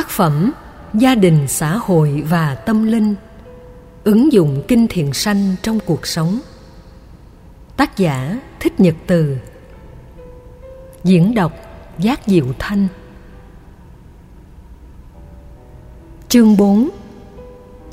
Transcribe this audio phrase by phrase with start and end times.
[0.00, 0.52] Tác phẩm
[0.94, 3.14] Gia đình, xã hội và tâm linh,
[4.04, 6.40] Ứng dụng kinh thiền sanh trong cuộc sống.
[7.76, 9.36] Tác giả Thích Nhật Từ.
[11.04, 11.52] Diễn đọc
[11.98, 12.88] Giác Diệu Thanh.
[16.28, 16.88] Chương 4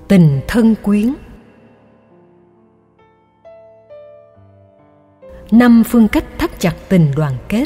[0.07, 1.13] Tình thân quyến.
[5.51, 7.65] Năm phương cách thắt chặt tình đoàn kết.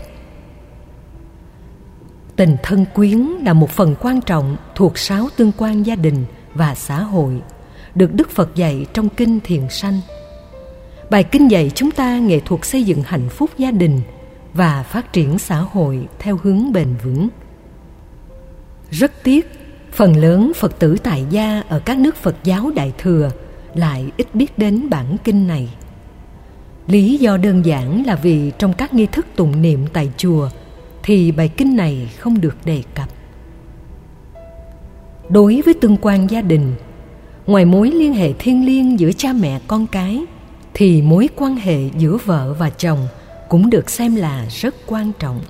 [2.42, 6.76] Tình thân quyến là một phần quan trọng thuộc sáu tương quan gia đình và
[6.76, 7.42] xã hội,
[7.96, 10.00] được Đức Phật dạy trong Kinh Thiền Sanh.
[11.10, 14.02] Bài kinh dạy chúng ta nghệ thuật xây dựng hạnh phúc gia đình
[14.54, 17.30] và phát triển xã hội theo hướng bền vững.
[18.92, 19.52] Rất tiếc,
[19.92, 23.32] phần lớn Phật tử tại gia ở các nước Phật giáo Đại Thừa
[23.76, 25.70] lại ít biết đến bản kinh này.
[26.88, 30.50] Lý do đơn giản là vì trong các nghi thức tụng niệm tại chùa–
[31.04, 33.10] thì bài kinh này không được đề cập.
[35.30, 36.76] Đối với tương quan gia đình,
[37.48, 40.26] ngoài mối liên hệ thiêng liêng giữa cha mẹ con cái
[40.74, 43.08] thì mối quan hệ giữa vợ và chồng
[43.50, 45.42] cũng được xem là rất quan trọng.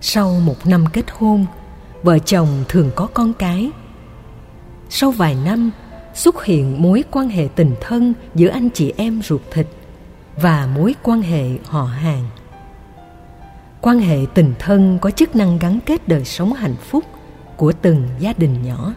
[0.00, 1.46] Sau một năm kết hôn,
[2.02, 3.70] vợ chồng thường có con cái.
[4.88, 5.70] Sau vài năm,
[6.14, 9.66] xuất hiện mối quan hệ tình thân giữa anh chị em ruột thịt
[10.36, 12.24] và mối quan hệ họ hàng
[13.86, 17.04] quan hệ tình thân có chức năng gắn kết đời sống hạnh phúc
[17.56, 18.94] của từng gia đình nhỏ.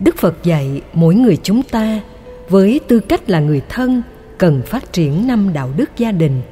[0.00, 2.00] Đức phật dạy mỗi người chúng ta
[2.48, 4.02] với tư cách là người thân
[4.38, 6.42] cần phát triển năm đạo đức gia đình.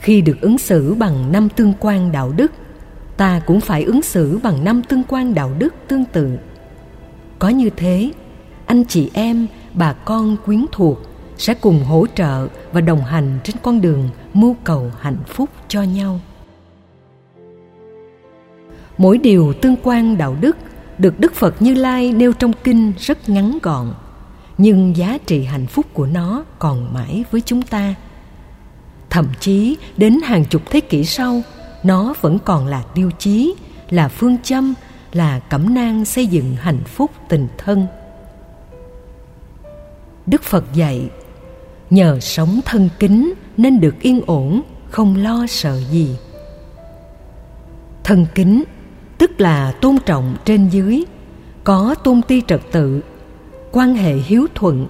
[0.00, 2.52] Khi được ứng xử bằng năm tương quan đạo đức,
[3.16, 6.38] ta cũng phải ứng xử bằng năm tương quan đạo đức tương tự.
[7.38, 8.10] Có như thế,
[8.66, 10.98] anh chị em, bà con quyến thuộc
[11.38, 15.82] sẽ cùng hỗ trợ và đồng hành trên con đường mưu cầu hạnh phúc cho
[15.82, 16.20] nhau.
[18.98, 20.56] Mỗi điều tương quan đạo đức
[20.98, 23.94] được đức phật như lai nêu trong kinh rất ngắn gọn,
[24.58, 27.94] nhưng giá trị hạnh phúc của nó còn mãi với chúng ta.
[29.10, 31.42] Thậm chí đến hàng chục thế kỷ sau,
[31.82, 33.54] nó vẫn còn là tiêu chí,
[33.90, 34.74] là phương châm,
[35.12, 37.86] là cẩm nang xây dựng hạnh phúc tình thân.
[40.26, 41.10] Đức phật dạy
[41.90, 46.16] nhờ sống thân kính nên được yên ổn, không lo sợ gì.
[48.04, 48.64] Thân kính,
[49.18, 51.04] tức là tôn trọng trên dưới,
[51.64, 53.00] có tôn ti trật tự,
[53.72, 54.86] quan hệ hiếu thuận,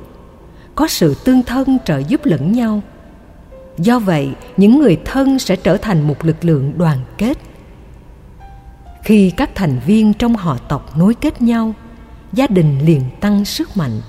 [0.74, 2.82] có sự tương thân trợ giúp lẫn nhau.
[3.78, 7.38] Do vậy, những người thân sẽ trở thành một lực lượng đoàn kết.
[9.02, 11.74] Khi các thành viên trong họ tộc nối kết nhau,
[12.32, 14.00] gia đình liền tăng sức mạnh.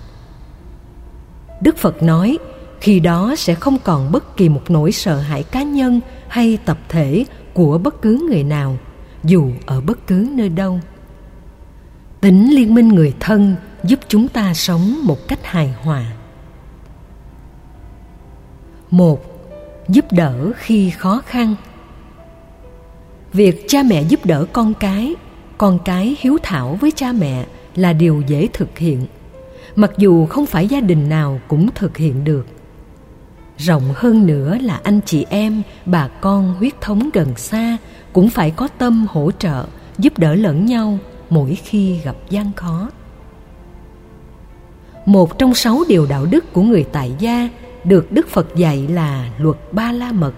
[1.62, 2.38] Đức phật nói
[2.82, 6.78] khi đó sẽ không còn bất kỳ một nỗi sợ hãi cá nhân hay tập
[6.90, 8.78] thể của bất cứ người nào,
[9.24, 10.80] dù ở bất cứ nơi đâu.
[12.22, 16.06] Tính liên minh người thân giúp chúng ta sống một cách hài hòa.
[18.92, 19.24] Một,
[19.88, 21.56] giúp đỡ khi khó khăn.
[23.34, 25.16] Việc cha mẹ giúp đỡ con cái
[25.58, 29.06] con cái hiếu thảo với cha mẹ là điều dễ thực hiện,
[29.76, 32.48] mặc dù không phải gia đình nào cũng thực hiện được
[33.62, 37.78] rộng hơn nữa là anh chị em, bà con huyết thống gần xa
[38.14, 39.66] cũng phải có tâm hỗ trợ,
[39.98, 40.98] giúp đỡ lẫn nhau
[41.30, 42.90] mỗi khi gặp gian khó.
[45.06, 47.50] Một trong sáu điều đạo đức của người tại gia
[47.84, 50.34] được đức phật dạy là luật ba la mật.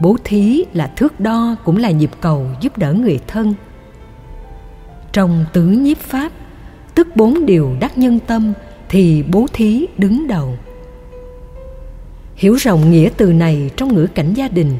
[0.00, 3.54] Bố thí là thước đo cũng là nhịp cầu giúp đỡ người thân.
[5.12, 6.32] Trong tứ nhiếp pháp,
[6.94, 8.52] tức bốn điều đắc nhân tâm
[8.88, 10.58] thì bố thí đứng đầu
[12.40, 14.78] hiểu rộng nghĩa từ này trong ngữ cảnh gia đình.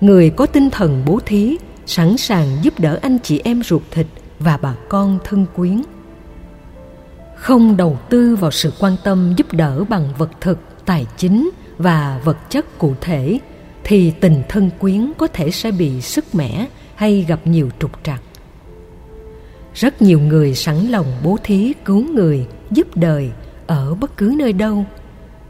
[0.00, 1.56] Người có tinh thần bố thí,
[1.86, 4.06] sẵn sàng giúp đỡ anh chị em ruột thịt
[4.38, 5.82] và bà con thân quyến.
[7.36, 12.20] Không đầu tư vào sự quan tâm giúp đỡ bằng vật thực, tài chính và
[12.24, 13.38] vật chất cụ thể,
[13.84, 18.22] thì tình thân quyến có thể sẽ bị sức mẻ hay gặp nhiều trục trặc.
[19.74, 23.30] Rất nhiều người sẵn lòng bố thí cứu người, giúp đời
[23.66, 24.84] ở bất cứ nơi đâu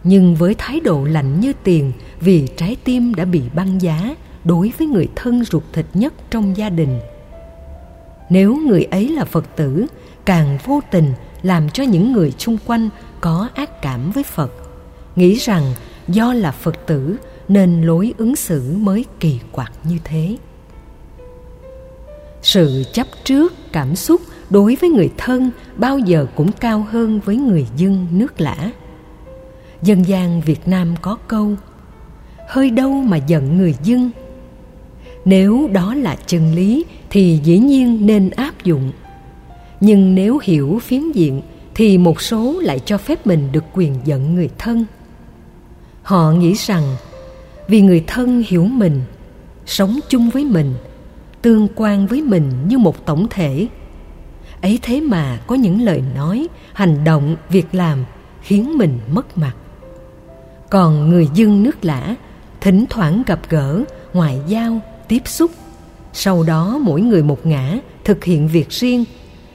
[0.05, 4.15] nhưng với thái độ lạnh như tiền, vì trái tim đã bị băng giá
[4.45, 7.01] đối với người thân ruột thịt nhất trong gia đình.
[8.31, 9.87] Nếu người ấy là phật tử,
[10.25, 11.13] càng vô tình
[11.43, 12.89] làm cho những người xung quanh
[13.21, 14.53] có ác cảm với phật.
[15.17, 15.75] Nghĩ rằng
[16.09, 17.17] do là phật tử
[17.49, 20.37] nên lối ứng xử mới kỳ quặc như thế.
[22.43, 27.37] Sự chấp trước cảm xúc đối với người thân bao giờ cũng cao hơn với
[27.37, 28.71] người dân nước lã
[29.85, 31.51] dân gian việt nam có câu,
[32.49, 34.11] hơi đâu mà giận người dân
[35.25, 38.93] nếu đó là chân lý, thì dĩ nhiên nên áp dụng.
[39.81, 41.43] Nhưng nếu hiểu phiến diện,
[41.75, 44.85] thì một số lại cho phép mình được quyền giận người thân.
[46.03, 46.97] Họ nghĩ rằng,
[47.69, 49.01] vì người thân hiểu mình,
[49.67, 50.75] sống chung với mình,
[51.43, 53.69] tương quan với mình như một tổng thể.
[54.63, 58.05] Ấy thế mà có những lời nói, hành động, việc làm
[58.43, 59.55] khiến mình mất mặt
[60.75, 62.15] còn người dân nước lã,
[62.61, 65.51] thỉnh thoảng gặp gỡ, ngoại giao, tiếp xúc.
[66.13, 69.05] Sau đó mỗi người một ngã, thực hiện việc riêng.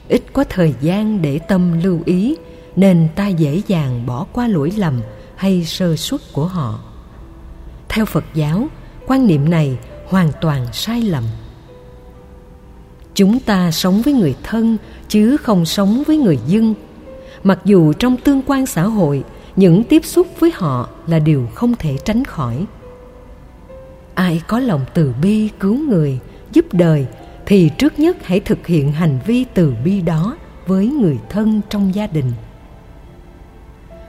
[0.08, 2.36] Ít có thời gian để tâm lưu ý,
[2.76, 5.00] nên ta dễ dàng bỏ qua lỗi lầm
[5.36, 6.80] hay sơ suất của họ.
[7.88, 8.66] Theo phật giáo,
[9.06, 11.24] quan niệm này hoàn toàn sai lầm.
[13.14, 14.76] Chúng ta sống với người thân
[15.08, 16.74] chứ không sống với người dân.
[17.44, 19.24] Mặc dù trong tương quan xã hội
[19.56, 22.66] những tiếp xúc với họ là điều không thể tránh khỏi.
[24.14, 26.18] Ai có lòng từ bi cứu người,
[26.52, 27.06] giúp đời,
[27.46, 30.36] thì trước nhất hãy thực hiện hành vi từ bi đó
[30.66, 32.32] với người thân trong gia đình.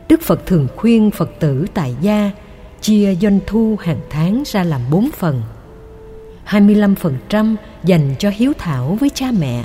[0.09, 2.31] Đức phật thường khuyên phật tử tại gia
[2.81, 5.41] chia doanh thu hàng tháng ra làm bốn phần.
[6.47, 9.63] 25% dành cho hiếu thảo với cha mẹ.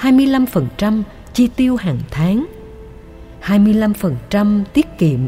[0.00, 1.02] 25%
[1.32, 2.46] chi tiêu hàng tháng.
[3.46, 5.20] 25% tiết kiệm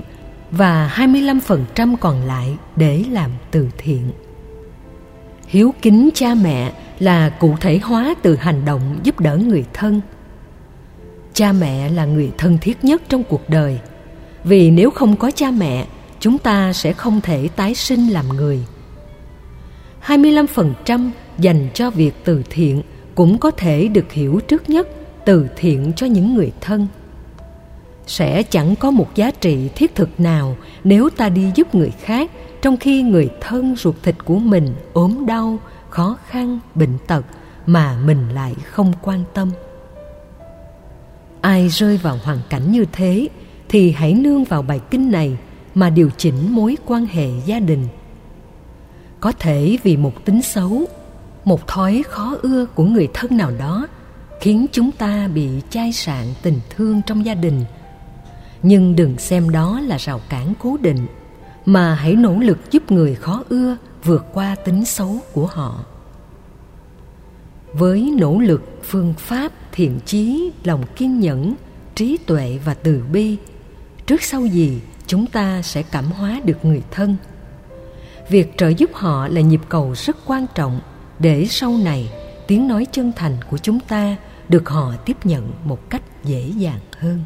[0.50, 4.10] và 25% còn lại để làm từ thiện.
[5.46, 10.00] Hiếu kính cha mẹ là cụ thể hóa từ hành động giúp đỡ người thân.
[11.34, 13.80] Cha mẹ là người thân thiết nhất trong cuộc đời,
[14.44, 15.86] vì nếu không có cha mẹ,
[16.20, 18.64] chúng ta sẽ không thể tái sinh làm người.
[20.06, 22.82] 25% dành cho việc từ thiện
[23.14, 24.88] cũng có thể được hiểu trước nhất
[25.24, 26.86] từ thiện cho những người thân
[28.06, 32.30] sẽ chẳng có một giá trị thiết thực nào nếu ta đi giúp người khác,
[32.62, 35.58] trong khi người thân ruột thịt của mình ốm đau,
[35.90, 37.24] khó khăn, bệnh tật
[37.66, 39.50] mà mình lại không quan tâm.
[41.40, 43.28] Ai rơi vào hoàn cảnh như thế
[43.68, 45.36] thì hãy nương vào bài kinh này
[45.74, 47.86] mà điều chỉnh mối quan hệ gia đình.
[49.20, 50.84] Có thể vì một tính xấu,
[51.44, 53.86] một thói khó ưa của người thân nào đó
[54.40, 57.64] khiến chúng ta bị chai sạn tình thương trong gia đình
[58.62, 61.06] nhưng đừng xem đó là rào cản cố định,
[61.66, 65.84] mà hãy nỗ lực giúp người khó ưa vượt qua tính xấu của họ.
[67.72, 71.54] Với nỗ lực, phương pháp, thiện chí, lòng kiên nhẫn,
[71.94, 73.36] trí tuệ và từ bi,
[74.06, 77.16] trước sau gì chúng ta sẽ cảm hóa được người thân.
[78.28, 80.80] Việc trợ giúp họ là nhịp cầu rất quan trọng
[81.18, 82.12] để sau này
[82.46, 84.16] tiếng nói chân thành của chúng ta
[84.48, 87.24] được họ tiếp nhận một cách dễ dàng hơn.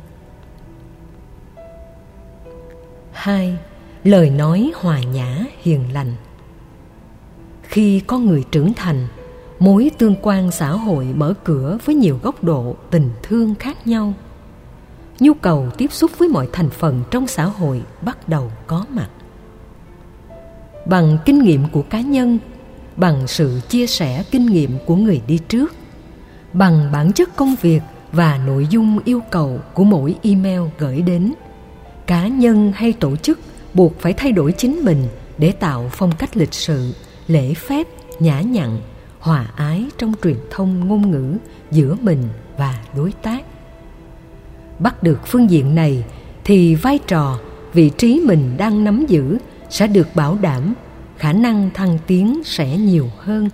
[3.12, 3.56] 2.
[4.04, 6.14] Lời nói hòa nhã hiền lành
[7.62, 9.06] Khi con người trưởng thành,
[9.58, 14.12] mối tương quan xã hội mở cửa với nhiều góc độ tình thương khác nhau.
[15.20, 19.08] Nhu cầu tiếp xúc với mọi thành phần trong xã hội bắt đầu có mặt.
[20.86, 22.38] Bằng kinh nghiệm của cá nhân,
[22.96, 25.74] bằng sự chia sẻ kinh nghiệm của người đi trước,
[26.52, 27.80] bằng bản chất công việc
[28.12, 31.32] và nội dung yêu cầu của mỗi email gửi đến–
[32.10, 33.40] cá nhân hay tổ chức
[33.74, 35.04] buộc phải thay đổi chính mình
[35.38, 36.94] để tạo phong cách lịch sự,
[37.26, 37.86] lễ phép,
[38.20, 38.78] nhã nhặn,
[39.18, 41.36] hòa ái trong truyền thông ngôn ngữ
[41.70, 42.22] giữa mình
[42.56, 43.44] và đối tác.
[44.78, 46.04] Bắt được phương diện này
[46.44, 47.38] thì vai trò,
[47.72, 49.38] vị trí mình đang nắm giữ
[49.68, 50.74] sẽ được bảo đảm,
[51.18, 53.48] khả năng thăng tiến sẽ nhiều hơn.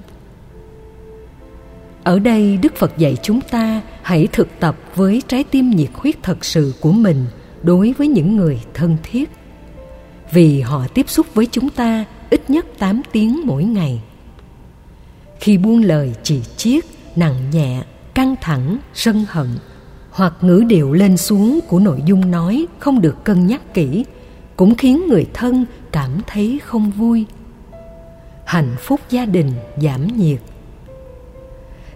[2.04, 6.22] Ở đây đức phật dạy chúng ta hãy thực tập với trái tim nhiệt huyết
[6.22, 7.24] thật sự của mình
[7.66, 9.30] đối với những người thân thiết
[10.32, 14.02] vì họ tiếp xúc với chúng ta ít nhất 8 tiếng mỗi ngày.
[15.40, 16.84] Khi buông lời chỉ chiết,
[17.16, 17.82] nặng nhẹ,
[18.14, 19.46] căng thẳng, sân hận
[20.10, 24.04] hoặc ngữ điệu lên xuống của nội dung nói không được cân nhắc kỹ
[24.56, 27.26] cũng khiến người thân cảm thấy không vui.
[28.44, 30.40] Hạnh phúc gia đình giảm nhiệt.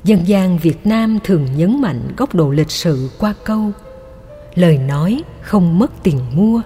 [0.05, 3.73] Dân gian Việt Nam thường nhấn mạnh góc độ lịch sự qua câu
[4.55, 6.63] lời nói không mất tiền mua.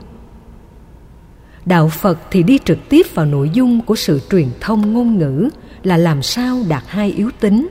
[1.66, 5.48] Đạo phật thì đi trực tiếp vào nội dung của sự truyền thông ngôn ngữ
[5.82, 7.68] là làm sao đạt hai yếu tính,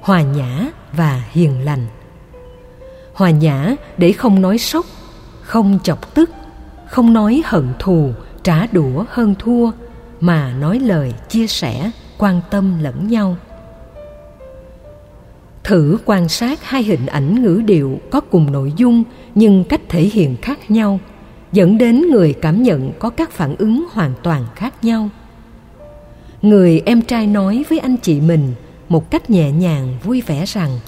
[0.00, 1.86] hòa nhã và hiền lành.
[3.14, 4.86] Hòa nhã để không nói sốc,
[5.40, 6.30] không chọc tức,
[6.86, 8.10] không nói hận thù,
[8.42, 9.70] trả đũa hơn thua,
[10.20, 13.36] mà nói lời, chia sẻ, quan tâm lẫn nhau
[15.66, 19.04] thử quan sát hai hình ảnh ngữ điệu có cùng nội dung
[19.34, 21.00] nhưng cách thể hiện khác nhau,
[21.52, 25.08] dẫn đến người cảm nhận có các phản ứng hoàn toàn khác nhau.
[26.42, 28.52] Người em trai nói với anh chị mình
[28.88, 30.78] một cách nhẹ nhàng, vui vẻ rằng,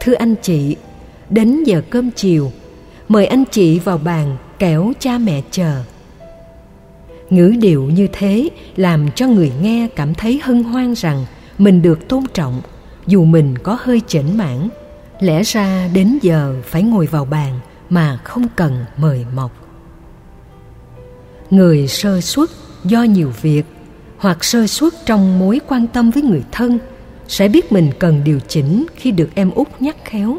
[0.00, 0.76] thưa anh chị,
[1.30, 2.52] đến giờ cơm chiều,
[3.08, 5.82] mời anh chị vào bàn kẻo cha mẹ chờ.
[7.30, 11.24] Ngữ điệu như thế làm cho người nghe cảm thấy hân hoan rằng
[11.58, 12.60] mình được tôn trọng
[13.06, 14.68] dù mình có hơi chểnh mãn
[15.20, 19.52] lẽ ra đến giờ phải ngồi vào bàn mà không cần mời mọc.
[21.50, 22.48] Người sơ suất
[22.84, 23.62] do nhiều việc
[24.18, 26.78] hoặc sơ suất trong mối quan tâm với người thân
[27.28, 30.38] sẽ biết mình cần điều chỉnh khi được em út nhắc khéo.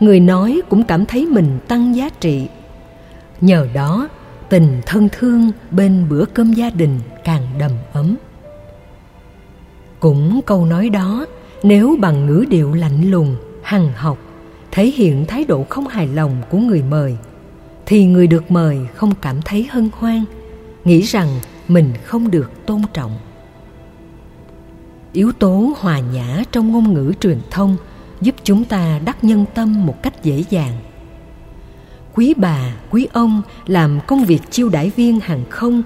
[0.00, 2.48] Người nói cũng cảm thấy mình tăng giá trị.
[3.40, 4.08] Nhờ đó,
[4.48, 8.16] tình thân thương bên bữa cơm gia đình càng đầm ấm
[10.04, 11.26] cũng câu nói đó,
[11.62, 14.18] nếu bằng ngữ điệu lạnh lùng, hằng học,
[14.70, 17.16] thể hiện thái độ không hài lòng của người mời,
[17.86, 20.24] thì người được mời không cảm thấy hân hoan,
[20.84, 21.28] nghĩ rằng
[21.68, 23.18] mình không được tôn trọng.
[25.12, 27.76] Yếu tố hòa nhã trong ngôn ngữ truyền thông
[28.20, 30.76] giúp chúng ta đắc nhân tâm một cách dễ dàng.
[32.14, 35.82] Quý bà, quý ông làm công việc chiêu đãi viên hàng không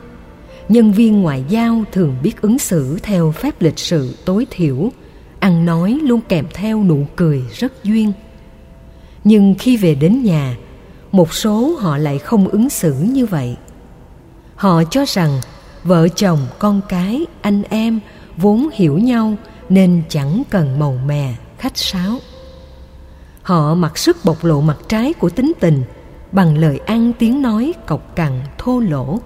[0.69, 4.91] nhân viên ngoại giao thường biết ứng xử theo phép lịch sự tối thiểu,
[5.41, 8.13] ăn nói luôn kèm theo nụ cười rất duyên.
[9.25, 10.57] Nhưng khi về đến nhà,
[11.13, 13.57] một số họ lại không ứng xử như vậy.
[14.55, 15.41] Họ cho rằng
[15.85, 18.01] vợ chồng, con cái, anh em
[18.37, 19.35] vốn hiểu nhau
[19.69, 22.19] nên chẳng cần màu mè, khách sáo.
[23.43, 25.83] Họ mặc sức bộc lộ mặt trái của tính tình
[26.33, 29.19] bằng lời ăn tiếng nói cộc cằn thô lỗ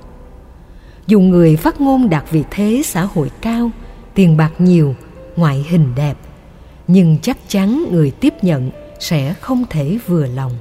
[1.07, 3.71] dù người phát ngôn đạt vị thế xã hội cao,
[4.15, 4.95] tiền bạc nhiều,
[5.37, 6.17] ngoại hình đẹp,
[6.89, 10.53] nhưng chắc chắn người tiếp nhận sẽ không thể vừa lòng.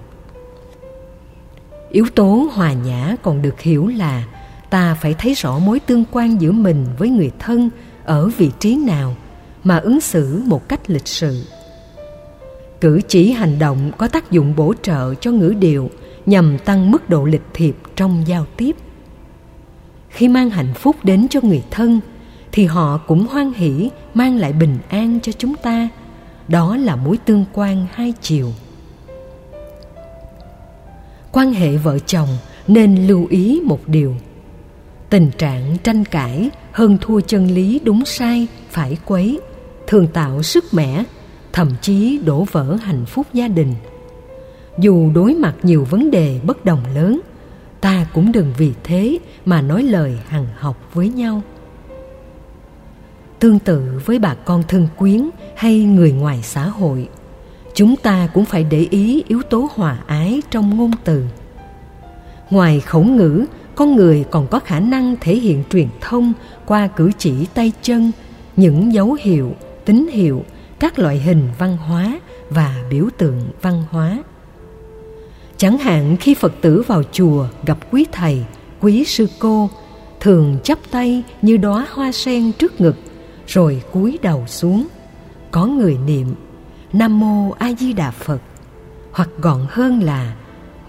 [1.91, 4.24] Yếu tố hòa nhã còn được hiểu là
[4.69, 7.69] ta phải thấy rõ mối tương quan giữa mình với người thân
[8.03, 9.15] ở vị trí nào
[9.63, 11.43] mà ứng xử một cách lịch sự.
[12.81, 15.89] Cử chỉ hành động có tác dụng bổ trợ cho ngữ điệu
[16.25, 18.75] nhằm tăng mức độ lịch thiệp trong giao tiếp
[20.11, 21.99] khi mang hạnh phúc đến cho người thân,
[22.51, 25.89] thì họ cũng hoan hỷ mang lại bình an cho chúng ta.
[26.47, 28.51] Đó là mối tương quan hai chiều.
[31.31, 32.29] Quan hệ vợ chồng
[32.67, 34.15] nên lưu ý một điều.
[35.09, 39.39] Tình trạng tranh cãi hơn thua chân lý đúng sai phải quấy,
[39.87, 41.03] thường tạo sức mẻ,
[41.53, 43.73] thậm chí đổ vỡ hạnh phúc gia đình.
[44.79, 47.19] Dù đối mặt nhiều vấn đề bất đồng lớn
[47.81, 51.41] ta cũng đừng vì thế mà nói lời hằng học với nhau.
[53.39, 57.09] Tương tự với bà con thân quyến hay người ngoài xã hội,
[57.73, 61.25] chúng ta cũng phải để ý yếu tố hòa ái trong ngôn từ.
[62.50, 63.45] Ngoài khẩu ngữ,
[63.75, 66.33] con người còn có khả năng thể hiện truyền thông
[66.65, 68.11] qua cử chỉ tay chân,
[68.55, 70.43] những dấu hiệu, tín hiệu,
[70.79, 72.19] các loại hình văn hóa
[72.50, 74.17] và biểu tượng văn hóa
[75.61, 78.45] chẳng hạn khi phật tử vào chùa gặp quý thầy,
[78.79, 79.69] quý sư cô,
[80.19, 82.95] thường chắp tay như đóa hoa sen trước ngực,
[83.47, 84.87] rồi cúi đầu xuống.
[85.51, 86.27] Có người niệm,
[86.93, 88.41] nam mô a di đà phật.
[89.11, 90.35] Hoặc gọn hơn là,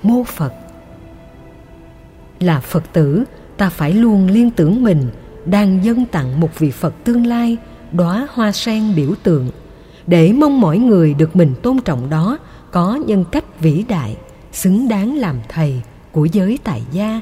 [0.03, 0.53] mô phật.
[2.41, 3.25] Là phật tử,
[3.57, 5.11] ta phải luôn liên tưởng mình
[5.45, 7.57] đang dâng tặng một vị phật tương lai,
[7.93, 9.51] đóa hoa sen biểu tượng,
[10.07, 12.39] để mong mọi người được mình tôn trọng đó,
[12.71, 14.17] có nhân cách vĩ đại
[14.53, 15.83] xứng đáng làm thầy
[16.13, 17.21] của giới tại gia,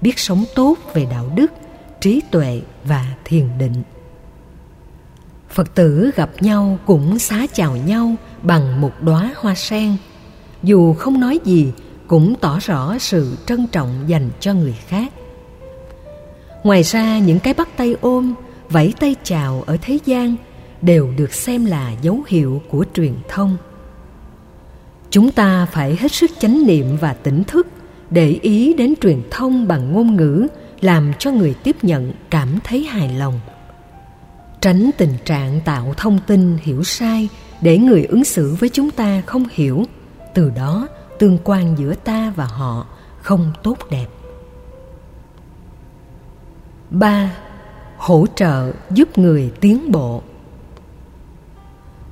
[0.00, 1.52] biết sống tốt về đạo đức,
[2.00, 3.82] trí tuệ và thiền định.
[5.48, 9.96] Phật tử gặp nhau cũng xá chào nhau bằng một đóa hoa sen.
[10.62, 11.72] Dù không nói gì,
[12.06, 15.12] cũng tỏ rõ sự trân trọng dành cho người khác.
[16.64, 18.34] Ngoài ra, những cái bắt tay ôm,
[18.68, 20.36] vẫy tay chào ở thế gian
[20.82, 23.56] đều được xem là dấu hiệu của truyền thông
[25.10, 27.66] chúng ta phải hết sức chánh niệm và tỉnh thức,
[28.10, 30.46] để ý đến truyền thông bằng ngôn ngữ,
[30.80, 33.40] làm cho người tiếp nhận cảm thấy hài lòng.
[34.60, 37.28] Tránh tình trạng tạo thông tin hiểu sai
[37.60, 39.84] để người ứng xử với chúng ta không hiểu.
[40.34, 40.88] Từ đó,
[41.18, 42.86] tương quan giữa ta và họ
[43.22, 44.06] không tốt đẹp.
[46.90, 47.32] Ba,
[47.96, 50.22] hỗ trợ giúp người tiến bộ.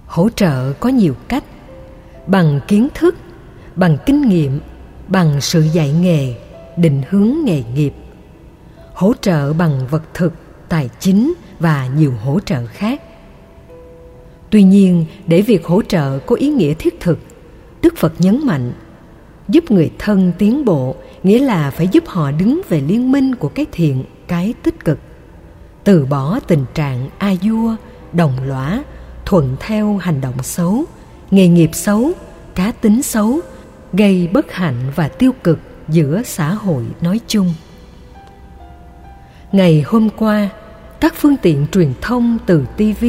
[0.06, 1.44] Hỗ trợ có nhiều cách
[2.28, 3.14] bằng kiến thức
[3.76, 4.60] bằng kinh nghiệm
[5.08, 6.34] bằng sự dạy nghề
[6.76, 7.92] định hướng nghề nghiệp
[8.94, 10.32] hỗ trợ bằng vật thực
[10.68, 13.02] tài chính và nhiều hỗ trợ khác.
[14.50, 17.18] Tuy nhiên để việc hỗ trợ có ý nghĩa thiết thực
[17.82, 18.72] đức phật nhấn mạnh
[19.48, 23.48] giúp người thân tiến bộ nghĩa là phải giúp họ đứng về liên minh của
[23.48, 24.98] cái thiện cái tích cực
[25.84, 27.76] từ bỏ tình trạng a-dua,
[28.12, 28.82] đồng lõa
[29.24, 30.84] thuận theo hành động xấu
[31.30, 32.12] nghề nghiệp xấu,
[32.54, 33.40] cá tính xấu,
[33.92, 35.58] gây bất hạnh và tiêu cực
[35.88, 37.54] giữa xã hội nói chung
[39.52, 40.48] ngày hôm qua,
[41.00, 43.04] các phương tiện truyền thông từ TV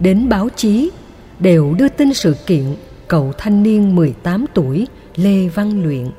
[0.00, 0.90] đến báo chí
[1.38, 2.64] đều đưa tin sự kiện
[3.08, 4.86] cậu thanh niên 18 tuổi
[5.16, 6.10] Lê Văn Luyện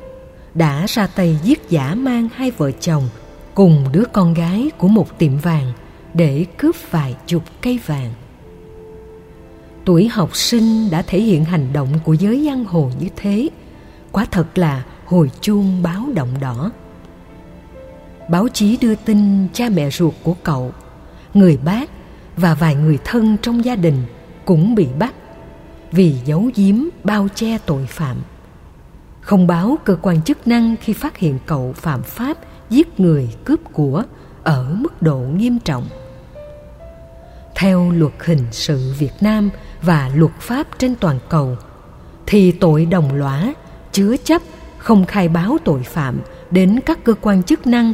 [0.54, 3.10] đã ra tay giết giả mang hai vợ chồng
[3.54, 5.74] cùng đứa con gái của một tiệm vàng
[6.14, 8.14] để cướp vài chục cây vàng.
[9.86, 13.50] Tuổi học sinh đã thể hiện hành động của giới giang hồ như thế,
[14.12, 16.72] quả thật là hồi chuông báo động đỏ.
[18.30, 20.72] Báo chí đưa tin cha mẹ ruột của cậu,
[21.34, 21.90] người bác
[22.38, 24.04] và vài người thân trong gia đình
[24.46, 25.14] cũng bị bắt
[25.92, 28.18] vì giấu giếm bao che tội phạm.
[29.22, 32.38] Không báo cơ quan chức năng khi phát hiện cậu phạm pháp
[32.70, 34.04] giết người cướp của
[34.44, 35.88] ở mức độ nghiêm trọng.
[37.56, 39.50] Theo luật hình sự Việt Nam
[39.82, 41.58] và luật pháp trên toàn cầu,
[42.26, 43.54] thì tội đồng lõa,
[43.92, 44.42] chứa chấp,
[44.78, 47.94] không khai báo tội phạm đến các cơ quan chức năng,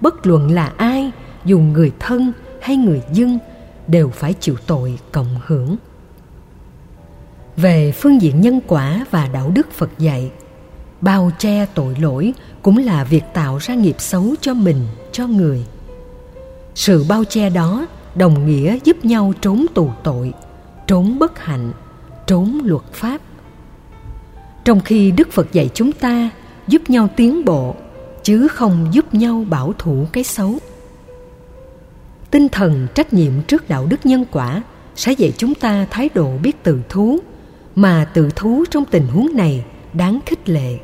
[0.00, 1.10] bất luận là ai,
[1.44, 3.38] dù người thân hay người dân,
[3.86, 5.76] đều phải chịu tội cộng hưởng.
[7.56, 10.30] Về phương diện nhân quả và đạo đức phật dạy,
[11.00, 15.64] bao che tội lỗi cũng là việc tạo ra nghiệp xấu cho mình, cho người.
[16.74, 17.86] Sự bao che đó
[18.18, 20.32] đồng nghĩa giúp nhau trốn tù tội,
[20.86, 21.72] trốn bất hạnh,
[22.26, 23.20] trốn luật pháp.
[24.64, 26.30] Trong khi đức phật dạy chúng ta
[26.68, 27.74] giúp nhau tiến bộ,
[28.22, 30.54] chứ không giúp nhau bảo thủ cái xấu.
[32.30, 34.62] Tinh thần trách nhiệm trước đạo đức nhân quả
[34.96, 37.18] sẽ dạy chúng ta thái độ biết tự thú,
[37.74, 40.78] mà tự thú trong tình huống này đáng khích lệ.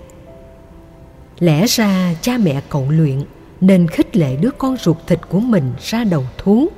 [1.38, 3.23] Lẽ ra cha mẹ cậu luyện
[3.61, 6.68] nên khích lệ đứa con ruột thịt của mình ra đầu thú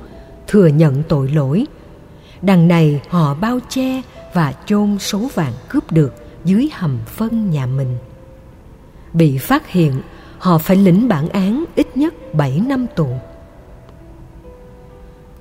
[0.47, 1.65] thừa nhận tội lỗi
[2.41, 4.01] đằng này họ bao che
[4.33, 6.13] và chôn số vàng cướp được
[6.45, 7.97] dưới hầm phân nhà mình
[9.13, 10.01] bị phát hiện
[10.39, 13.07] họ phải lĩnh bản án ít nhất 7 năm tù.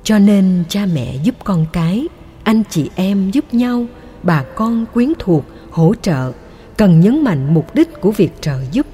[0.02, 2.08] Cho nên cha mẹ giúp con cái,
[2.44, 3.86] anh chị em giúp nhau,
[4.22, 6.32] bà con quyến thuộc hỗ trợ,
[6.76, 8.86] cần nhấn mạnh mục đích của việc trợ giúp.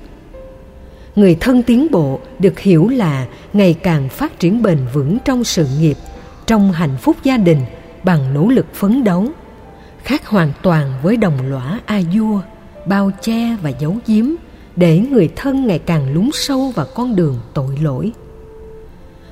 [1.17, 5.67] Người thân tiến bộ được hiểu là ngày càng phát triển bền vững trong sự
[5.81, 5.97] nghiệp,
[6.47, 7.59] trong hạnh phúc gia đình
[8.05, 9.27] bằng nỗ lực phấn đấu,
[10.03, 12.41] khác hoàn toàn với đồng lõa a-dua
[12.87, 14.27] bao che và giấu giếm
[14.77, 18.13] để người thân ngày càng lún sâu vào con đường tội lỗi.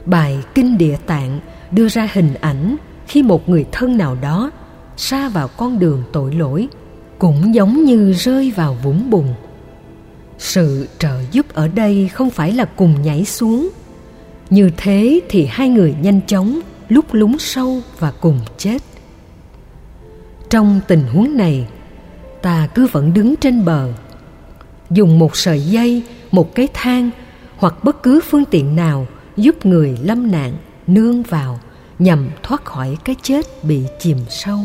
[0.07, 1.41] Bài Kinh Địa Tạng
[1.71, 4.51] đưa ra hình ảnh khi một người thân nào đó
[4.97, 6.69] xa vào con đường tội lỗi
[7.19, 9.27] cũng giống như rơi vào vũng bùn.
[10.41, 13.71] Sự trợ giúp ở đây không phải là cùng nhảy xuống.
[14.51, 18.83] Như thế thì hai người nhanh chóng lúc lúng sâu và cùng chết.
[20.51, 21.67] Trong tình huống này,
[22.43, 23.93] ta cứ vẫn đứng trên bờ
[24.91, 27.11] dùng một sợi dây một cái thang
[27.57, 30.53] hoặc bất cứ phương tiện nào giúp người lâm nạn
[30.87, 31.61] nương vào
[31.99, 34.59] nhằm thoát khỏi cái chết bị chìm sâu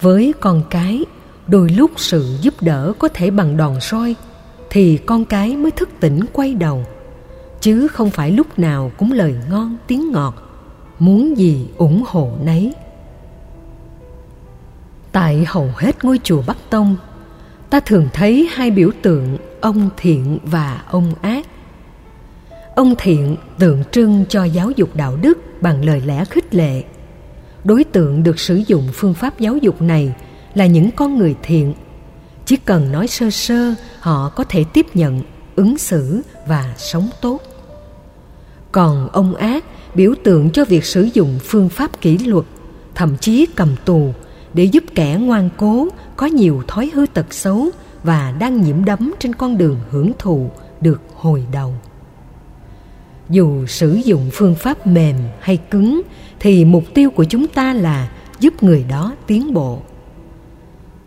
[0.00, 1.04] với con cái
[1.48, 4.14] đôi lúc sự giúp đỡ có thể bằng đòn roi
[4.70, 6.84] thì con cái mới thức tỉnh quay đầu.
[7.60, 10.34] Chứ không phải lúc nào cũng lời ngon tiếng ngọt,
[10.98, 12.74] muốn gì ủng hộ nấy.
[15.12, 16.96] Tại hầu hết ngôi chùa bắc tông,
[17.70, 21.46] ta thường thấy hai biểu tượng ông thiện và ông ác.
[22.74, 26.82] Ông thiện tượng trưng cho giáo dục đạo đức bằng lời lẽ khích lệ.
[27.64, 30.14] Đối tượng được sử dụng phương pháp giáo dục này
[30.56, 31.74] là những con người thiện.
[32.46, 35.20] Chỉ cần nói sơ sơ, họ có thể tiếp nhận,
[35.56, 37.40] ứng xử và sống tốt.
[38.72, 39.64] Còn ông ác
[39.94, 42.44] biểu tượng cho việc sử dụng phương pháp kỷ luật,
[42.94, 44.12] thậm chí cầm tù
[44.54, 47.68] để giúp kẻ ngoan cố, có nhiều thói hư tật xấu
[48.02, 51.74] và đang nhiễm đấm trên con đường hưởng thụ được hồi đầu.
[53.30, 56.02] Dù sử dụng phương pháp mềm hay cứng,
[56.40, 59.82] thì mục tiêu của chúng ta là giúp người đó tiến bộ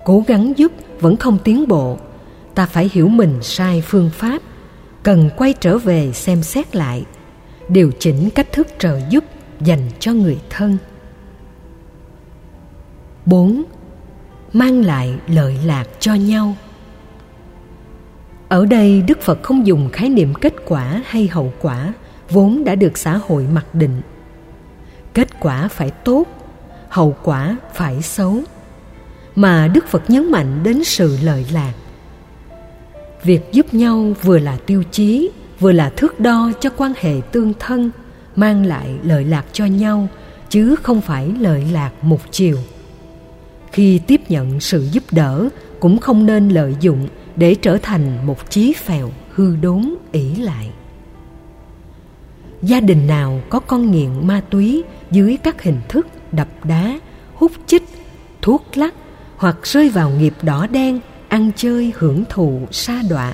[0.06, 1.98] cố gắng giúp vẫn không tiến bộ.
[2.56, 4.42] Ta phải hiểu mình sai phương pháp,
[5.04, 7.06] cần quay trở về xem xét lại,
[7.70, 9.24] điều chỉnh cách thức trợ giúp
[9.62, 10.78] dành cho người thân.
[13.26, 13.64] 4
[14.54, 16.56] mang lại lợi lạc cho nhau.
[18.50, 21.94] Ở đây đức phật không dùng khái niệm kết quả hay hậu quả
[22.30, 24.02] vốn đã được xã hội mặc định.
[25.14, 26.28] Kết quả phải tốt,
[26.90, 28.40] hậu quả phải xấu
[29.36, 31.74] mà đức phật nhấn mạnh đến sự lợi lạc.
[33.24, 37.54] Việc giúp nhau vừa là tiêu chí, vừa là thước đo cho quan hệ tương
[37.60, 37.92] thân,
[38.36, 40.08] mang lại lợi lạc cho nhau,
[40.50, 42.58] chứ không phải lợi lạc một chiều.
[43.72, 48.50] Khi tiếp nhận sự giúp đỡ, cũng không nên lợi dụng để trở thành một
[48.50, 50.72] chí phèo hư đốn ỷ lại.
[52.62, 57.00] Gia đình nào có con nghiện ma túy dưới các hình thức đập đá,
[57.36, 57.84] hút chích,
[58.42, 58.94] thuốc lắc
[59.40, 61.00] hoặc rơi vào nghiệp đỏ đen,
[61.30, 63.34] ăn chơi hưởng thụ sa đọa.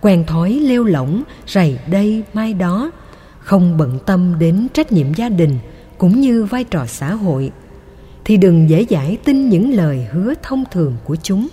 [0.00, 2.90] Quen thói lêu lỏng, rầy đây, mai đó.
[3.38, 5.58] Không bận tâm đến trách nhiệm gia đình,
[5.98, 7.50] cũng như vai trò xã hội.
[8.24, 11.48] Thì đừng dễ dãi tin những lời hứa thông thường của chúng.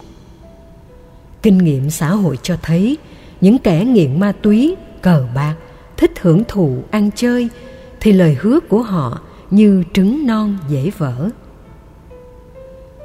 [1.42, 2.98] Kinh nghiệm xã hội cho thấy,
[3.42, 5.56] những kẻ nghiện ma túy, cờ bạc,
[5.98, 7.50] thích hưởng thụ, ăn chơi,
[8.00, 9.22] thì lời hứa của họ
[9.52, 11.30] như trứng non dễ vỡ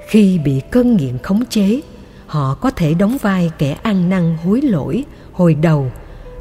[0.06, 1.80] khi bị cơn nghiện khống chế,
[2.26, 5.90] họ có thể đóng vai kẻ ăn năn hối lỗi hồi đầu.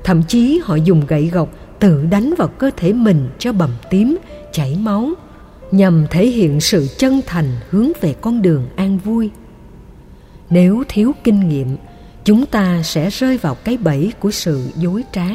[0.03, 1.49] Thậm chí họ dùng gậy gộc
[1.79, 4.17] tự đánh vào cơ thể mình cho bầm tím,
[4.51, 5.09] chảy máu,
[5.71, 9.29] nhằm thể hiện sự chân thành hướng về con đường an vui.
[10.49, 11.77] Nếu thiếu kinh nghiệm,
[12.23, 15.27] chúng ta sẽ rơi vào cái bẫy của sự dối trá.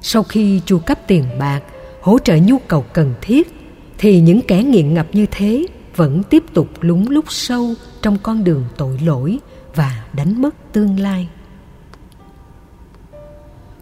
[0.00, 1.60] Sau khi chu cấp tiền bạc,
[2.00, 3.54] hỗ trợ nhu cầu cần thiết,
[3.98, 5.66] thì những kẻ nghiện ngập như thế
[5.98, 9.38] vẫn tiếp tục lúng lúc sâu trong con đường tội lỗi
[9.74, 11.28] và đánh mất tương lai.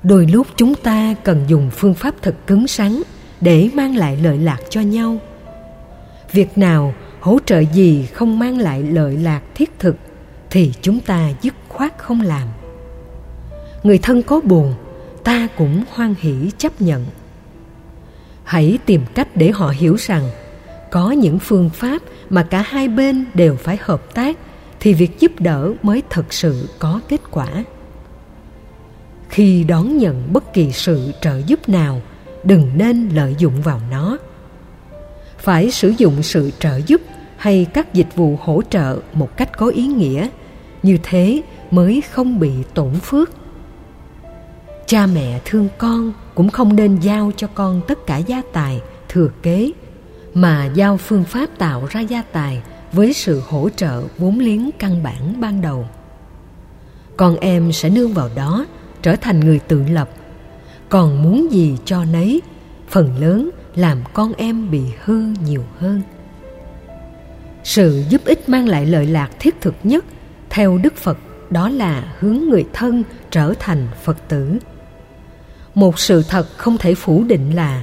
[0.03, 3.03] Đôi lúc chúng ta cần dùng phương pháp thật cứng rắn
[3.41, 5.19] để mang lại lợi lạc cho nhau.
[6.33, 9.97] Việc nào hỗ trợ gì không mang lại lợi lạc thiết thực
[10.51, 12.49] thì chúng ta dứt khoát không làm.
[13.83, 14.75] Người thân có buồn,
[15.25, 17.07] ta cũng hoan hỷ chấp nhận.
[18.45, 20.31] Hãy tìm cách để họ hiểu rằng
[20.91, 24.37] có những phương pháp mà cả hai bên đều phải hợp tác
[24.81, 27.49] thì việc giúp đỡ mới thực sự có kết quả.
[29.29, 32.03] Khi đón nhận bất kỳ sự trợ giúp nào,
[32.45, 34.19] đừng nên lợi dụng vào nó.
[35.39, 37.01] Phải sử dụng sự trợ giúp
[37.37, 40.29] hay các dịch vụ hỗ trợ một cách có ý nghĩa,
[40.83, 43.31] như thế mới không bị tổn phước.
[44.87, 49.29] Cha mẹ thương con cũng không nên giao cho con tất cả gia tài thừa
[49.43, 49.71] kế
[50.37, 55.03] mà giao phương pháp tạo ra gia tài với sự hỗ trợ vốn liếng căn
[55.03, 55.89] bản ban đầu.
[57.17, 58.67] Con em sẽ nương vào đó,
[59.03, 60.11] trở thành người tự lập.
[60.89, 62.43] Còn muốn gì cho nấy,
[62.89, 66.03] phần lớn làm con em bị hư nhiều hơn.
[67.65, 70.05] Sự giúp ích mang lại lợi lạc thiết thực nhất,
[70.51, 71.19] theo đức phật,
[71.51, 74.59] đó là hướng người thân trở thành phật tử.
[75.75, 77.83] Một sự thật không thể phủ định là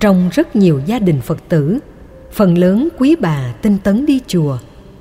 [0.00, 1.78] trong rất nhiều gia đình phật tử.
[2.32, 4.58] Phần lớn quý bà tinh tấn đi chùa,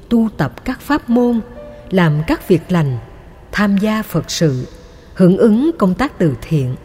[0.09, 1.39] tu tập các pháp môn,
[1.89, 2.97] làm các việc lành,
[3.51, 4.67] tham gia phật sự,
[5.13, 6.75] hưởng ứng công tác từ thiện.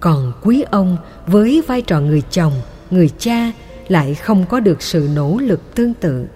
[0.00, 2.52] Còn quý ông với vai trò người chồng,
[2.90, 3.52] người cha
[3.88, 6.26] lại không có được sự nỗ lực tương tự.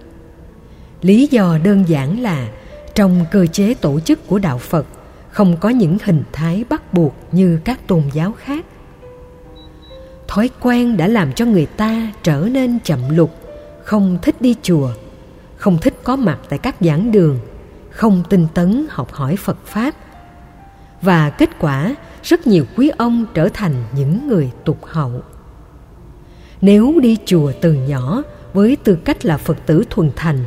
[1.01, 2.47] Lý do đơn giản là
[2.95, 4.85] trong cơ chế tổ chức của đạo phật,
[5.29, 8.65] không có những hình thái bắt buộc như các tôn giáo khác
[10.31, 13.31] thói quen đã làm cho người ta trở nên chậm lục
[13.83, 14.89] không thích đi chùa,
[15.55, 17.39] không thích có mặt tại các giảng đường,
[17.89, 19.95] không tinh tấn học hỏi phật pháp.
[21.01, 25.21] Và kết quả, rất nhiều quý ông trở thành những người tục hậu.
[26.61, 30.45] Nếu đi chùa từ nhỏ với tư cách là phật tử thuần thành,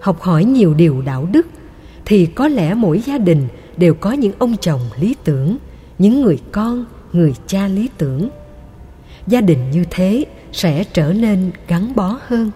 [0.00, 1.46] học hỏi nhiều điều đạo đức,
[2.04, 5.56] thì có lẽ mỗi gia đình đều có những ông chồng lý tưởng,
[5.98, 8.28] những người con, người cha lý tưởng
[9.26, 12.50] gia đình như thế sẽ trở nên gắn bó hơn.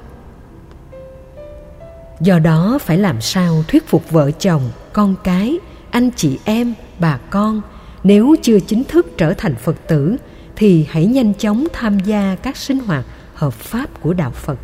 [2.20, 5.59] Do đó phải làm sao thuyết phục vợ chồng, con cái,
[5.90, 7.61] anh chị em, bà con
[8.04, 10.16] nếu chưa chính thức trở thành phật tử
[10.56, 13.04] thì hãy nhanh chóng tham gia các sinh hoạt
[13.35, 14.59] hợp pháp của đạo phật.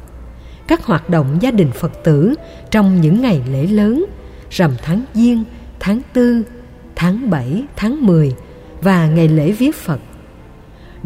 [0.66, 2.34] Các hoạt động gia đình phật tử
[2.70, 4.04] trong những ngày lễ lớn,
[4.50, 5.44] rằm tháng giêng,
[5.80, 6.42] tháng tư,
[6.96, 8.34] tháng bảy, tháng mười
[8.80, 10.00] và ngày lễ viết phật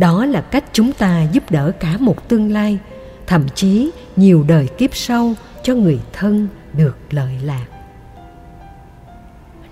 [0.01, 2.79] đó là cách chúng ta giúp đỡ cả một tương lai,
[3.27, 7.67] thậm chí nhiều đời kiếp sau cho người thân được lợi lạc.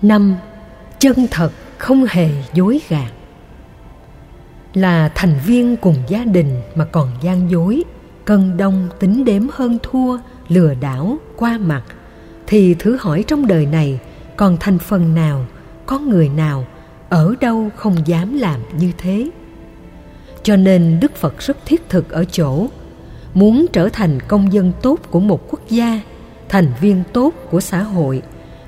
[0.01, 0.35] Năm,
[0.99, 3.11] chân thật không hề dối gạt.
[4.73, 7.83] Là thành viên cùng gia đình mà còn gian dối,
[8.25, 11.83] cân đông tính đếm hơn thua, lừa đảo, qua mặt,
[12.47, 13.99] thì thử hỏi trong đời này
[14.37, 15.45] còn thành phần nào,
[15.85, 16.65] có người nào,
[17.09, 19.29] ở đâu không dám làm như thế?
[20.43, 22.67] Cho nên đức phật rất thiết thực ở chỗ
[23.33, 26.01] muốn trở thành công dân tốt của một quốc gia,
[26.49, 28.21] thành viên tốt của xã hội,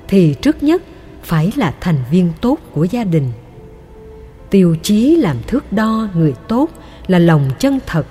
[0.08, 0.82] thì trước nhất
[1.22, 3.32] phải là thành viên tốt của gia đình.
[4.50, 6.70] Tiêu chí làm thước đo người tốt
[7.06, 8.06] là lòng chân thật.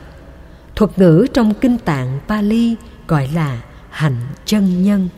[0.75, 2.75] Thuật ngữ trong kinh tạng pali
[3.07, 5.09] gọi là hạnh chân nhân.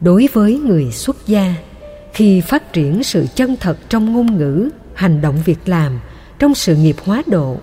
[0.00, 1.54] Đối với người xuất gia,
[2.12, 6.00] khi phát triển sự chân thật trong ngôn ngữ, hành động việc làm
[6.38, 7.56] trong sự nghiệp hóa độ,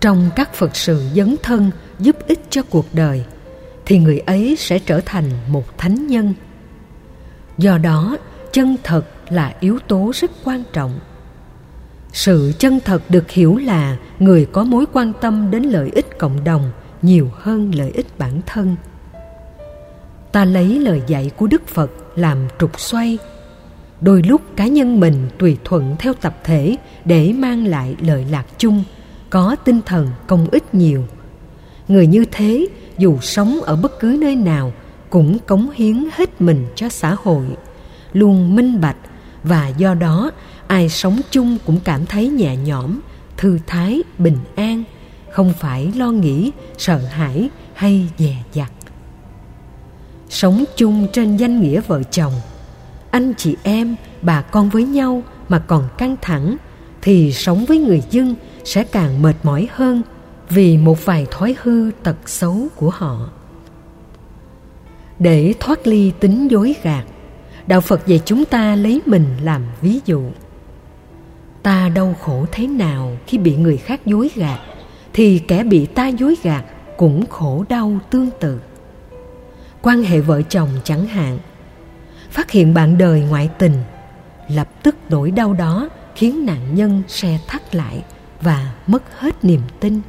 [0.00, 3.24] trong các phật sự dấn thân giúp ích cho cuộc đời,
[3.86, 6.34] thì người ấy sẽ trở thành một thánh nhân.
[7.58, 8.16] Do đó,
[8.52, 10.98] chân thật là yếu tố rất quan trọng.
[12.12, 16.44] Sự chân thật được hiểu là người có mối quan tâm đến lợi ích cộng
[16.44, 16.70] đồng
[17.02, 18.76] nhiều hơn lợi ích bản thân.
[20.32, 23.18] Ta lấy lời dạy của đức phật làm trục xoay
[24.00, 28.46] đôi lúc cá nhân mình tùy thuận theo tập thể để mang lại lợi lạc
[28.58, 28.84] chung,
[29.30, 31.04] có tinh thần công ích nhiều.
[31.88, 32.66] Người như thế,
[32.98, 34.72] dù sống ở bất cứ nơi nào,
[35.10, 37.44] cũng cống hiến hết mình cho xã hội,
[38.12, 38.96] luôn minh bạch
[39.42, 40.30] và do đó
[40.66, 43.00] ai sống chung cũng cảm thấy nhẹ nhõm,
[43.36, 44.84] thư thái, bình an,
[45.30, 48.72] không phải lo nghĩ, sợ hãi hay dè dặt.
[50.28, 52.32] Sống chung trên danh nghĩa vợ chồng
[53.16, 56.56] anh chị em, bà con với nhau mà còn căng thẳng,
[57.02, 60.02] thì sống với người dân sẽ càng mệt mỏi hơn
[60.48, 63.28] vì một vài thói hư tật xấu của họ.
[65.18, 67.04] Để thoát ly tính dối gạt,
[67.66, 70.22] đạo phật dạy chúng ta lấy mình làm ví dụ.
[71.62, 74.58] Ta đau khổ thế nào khi bị người khác dối gạt,
[75.12, 76.64] thì kẻ bị ta dối gạt
[76.96, 78.60] cũng khổ đau tương tự.
[79.82, 81.38] Quan hệ vợ chồng chẳng hạn
[82.30, 83.72] phát hiện bạn đời ngoại tình,
[84.48, 88.04] lập tức nỗi đau đó khiến nạn nhân xe thắt lại
[88.40, 90.00] và mất hết niềm tin.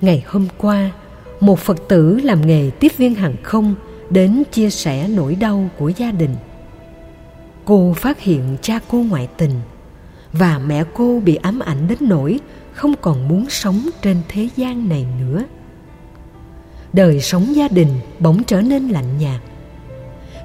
[0.00, 0.90] Ngày hôm qua,
[1.40, 3.74] một phật tử làm nghề tiếp viên hàng không
[4.10, 6.36] đến chia sẻ nỗi đau của gia đình.
[7.64, 9.60] Cô phát hiện cha cô ngoại tình
[10.32, 12.40] và mẹ cô bị ám ảnh đến nỗi
[12.72, 15.44] không còn muốn sống trên thế gian này nữa.
[16.92, 19.40] Đời sống gia đình bỗng trở nên lạnh nhạt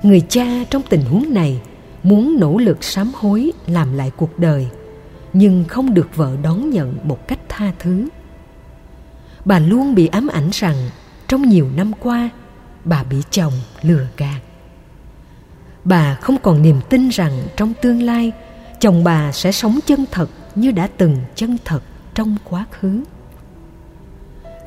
[0.04, 1.62] người cha trong tình huống này
[2.04, 4.68] muốn nỗ lực sám hối làm lại cuộc đời,
[5.34, 8.08] nhưng không được vợ đón nhận một cách tha thứ.
[9.46, 10.76] Bà luôn bị ám ảnh rằng
[11.28, 12.30] trong nhiều năm qua,
[12.86, 14.40] bà bị chồng lừa gạt.
[15.84, 18.32] Bà không còn niềm tin rằng trong tương lai,
[18.80, 21.84] chồng bà sẽ sống chân thật như đã từng chân thật
[22.14, 23.04] trong quá khứ.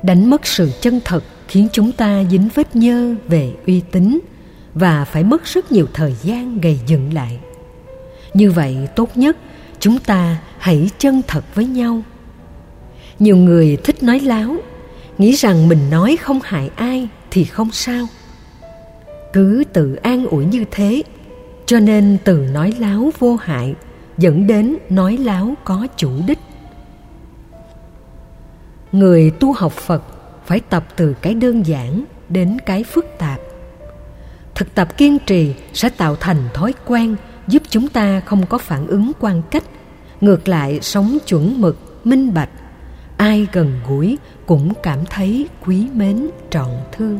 [0.03, 4.19] Đánh mất sự chân thật khiến chúng ta dính vết nhơ về uy tín
[4.75, 7.39] và phải mất rất nhiều thời gian gây dựng lại.
[8.33, 9.37] Như vậy tốt nhất,
[9.79, 12.01] chúng ta hãy chân thật với nhau.
[13.19, 14.55] Nhiều người thích nói láo,
[15.17, 18.07] nghĩ rằng mình nói không hại ai thì không sao.
[19.33, 21.03] Cứ tự an ủi như thế,
[21.65, 23.75] cho nên từ nói láo vô hại
[24.17, 26.39] dẫn đến nói láo có chủ đích.
[28.91, 30.03] Người tu học phật
[30.45, 33.39] phải tập từ cái đơn giản đến cái phức tạp
[34.55, 37.15] thực tập kiên trì sẽ tạo thành thói quen,
[37.47, 39.63] giúp chúng ta không có phản ứng quan cách.
[40.21, 42.49] Ngược lại, sống chuẩn mực, minh bạch.
[43.17, 47.19] Ai gần gũi cũng cảm thấy quý mến, trọn thương.